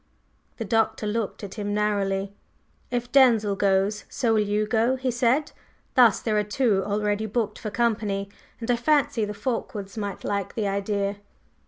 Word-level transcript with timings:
The 0.57 0.65
Doctor 0.65 1.05
looked 1.05 1.43
at 1.43 1.53
him 1.59 1.75
narrowly. 1.75 2.33
"If 2.89 3.11
Denzil 3.11 3.55
goes, 3.55 4.05
so 4.09 4.33
will 4.33 4.41
you 4.41 4.65
go," 4.65 4.95
he 4.95 5.11
said. 5.11 5.51
"Thus 5.93 6.19
there 6.21 6.39
are 6.39 6.43
two 6.43 6.81
already 6.83 7.27
booked 7.27 7.59
for 7.59 7.69
company. 7.69 8.27
And 8.59 8.71
I 8.71 8.77
fancy 8.77 9.25
the 9.25 9.33
Fulkewards 9.35 9.97
might 9.99 10.23
like 10.23 10.55
the 10.55 10.67
idea." 10.67 11.17